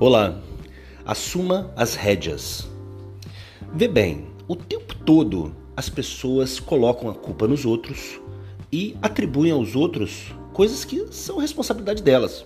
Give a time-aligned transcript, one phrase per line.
[0.00, 0.42] Olá,
[1.06, 2.68] assuma as rédeas.
[3.72, 8.20] Vê bem, o tempo todo as pessoas colocam a culpa nos outros
[8.72, 12.44] e atribuem aos outros coisas que são responsabilidade delas.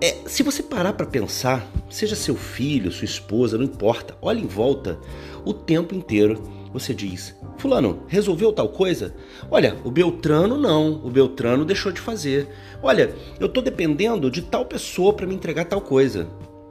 [0.00, 4.48] É, se você parar para pensar, seja seu filho, sua esposa, não importa, olhe em
[4.48, 4.98] volta,
[5.44, 9.14] o tempo inteiro você diz: Fulano, resolveu tal coisa?
[9.48, 12.48] Olha, o Beltrano não, o Beltrano deixou de fazer.
[12.82, 16.26] Olha, eu estou dependendo de tal pessoa para me entregar tal coisa.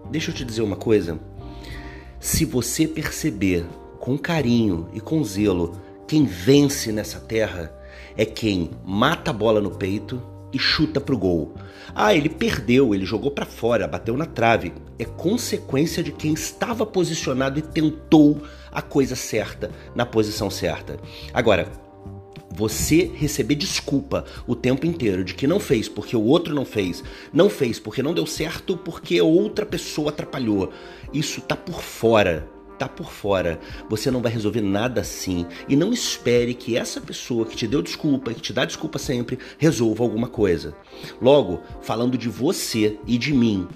[0.10, 1.18] Deixa eu te dizer uma coisa.
[2.20, 3.66] Se você perceber
[4.02, 7.74] com carinho e com zelo quem vence nessa terra,
[8.18, 10.22] é quem mata a bola no peito
[10.54, 11.54] e chuta pro gol.
[11.94, 14.74] Ah, ele perdeu, ele jogou para fora, bateu na trave.
[14.98, 18.42] É consequência de quem estava posicionado e tentou
[18.72, 20.98] a coisa certa na posição certa.
[21.34, 21.72] Agora,
[22.54, 27.04] você receber desculpa o tempo inteiro de que não fez porque o outro não fez,
[27.34, 30.72] não fez porque não deu certo porque outra pessoa atrapalhou.
[31.14, 32.48] Isso tá por fora
[32.82, 33.60] tá por fora.
[33.90, 35.46] Você não vai resolver nada assim.
[35.70, 38.98] E não espere que essa pessoa que te deu desculpa e que te dá desculpa
[38.98, 40.76] sempre resolva alguma coisa.
[41.22, 43.68] Logo, falando de você e de mim,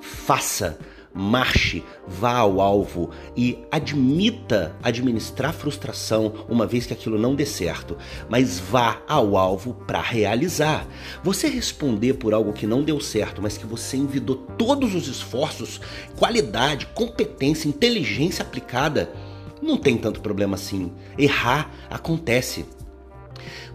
[0.00, 0.78] faça
[1.18, 7.98] marche, vá ao alvo e admita administrar frustração uma vez que aquilo não dê certo,
[8.28, 10.86] mas vá ao alvo para realizar.
[11.24, 15.80] Você responder por algo que não deu certo, mas que você envidou todos os esforços,
[16.16, 19.12] qualidade, competência, inteligência aplicada,
[19.60, 20.92] não tem tanto problema assim.
[21.18, 22.64] Errar acontece.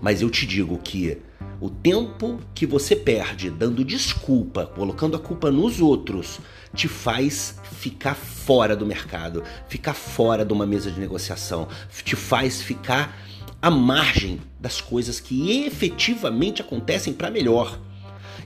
[0.02, 1.18] Mas eu te digo que
[1.60, 6.40] o tempo que você perde dando desculpa, colocando a culpa nos outros,
[6.74, 11.68] te faz ficar fora do mercado, ficar fora de uma mesa de negociação,
[12.04, 13.18] te faz ficar
[13.62, 17.80] à margem das coisas que efetivamente acontecem para melhor.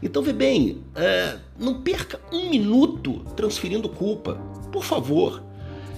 [0.02, 4.36] Então vê bem, uh, não perca um minuto transferindo culpa,
[4.72, 5.47] por favor.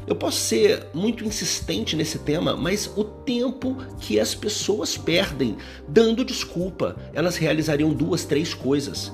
[0.10, 5.56] Eu posso ser muito insistente nesse tema, mas o tempo que as pessoas perdem
[5.88, 9.12] dando desculpa, elas realizariam duas, três coisas.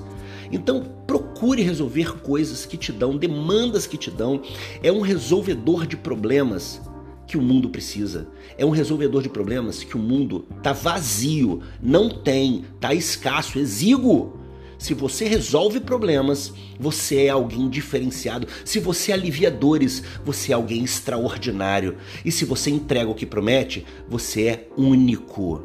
[0.50, 4.40] Então procure resolver coisas que te dão, demandas que te dão.
[4.82, 6.80] É um resolvedor de problemas
[7.26, 8.26] que o mundo precisa.
[8.56, 14.45] É um resolvedor de problemas que o mundo tá vazio, não tem, tá escasso, exíguo.
[14.78, 18.46] Se você resolve problemas, você é alguém diferenciado.
[18.64, 21.96] Se você alivia dores, você é alguém extraordinário.
[22.24, 25.64] E se você entrega o que promete, você é único.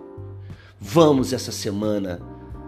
[0.79, 2.21] Vamos essa semana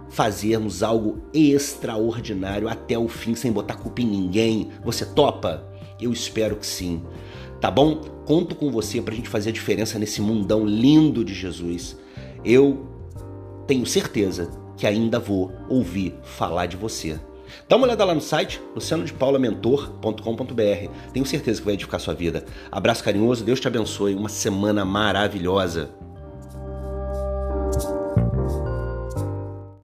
[0.10, 4.70] fazermos algo extraordinário até o fim sem botar culpa em ninguém.
[4.84, 5.68] Você topa?
[6.00, 7.02] Eu espero que sim.
[7.60, 7.96] Tá bom?
[8.26, 11.98] Conto com você pra gente fazer a diferença nesse mundão lindo de Jesus.
[12.44, 12.86] Eu
[13.66, 17.20] tenho certeza que ainda vou ouvir falar de você.
[17.68, 20.90] Dá uma olhada lá no site lucianodepaulamentor.com.br.
[21.14, 22.46] Tenho certeza que vai edificar sua vida.
[22.72, 24.16] Abraço carinhoso, Deus te abençoe.
[24.16, 25.90] Uma semana maravilhosa.